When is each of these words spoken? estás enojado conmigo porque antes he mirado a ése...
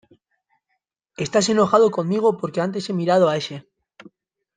estás 1.25 1.47
enojado 1.53 1.87
conmigo 1.97 2.29
porque 2.39 2.61
antes 2.65 2.83
he 2.89 2.93
mirado 2.99 3.25
a 3.27 3.33
ése... 3.41 3.57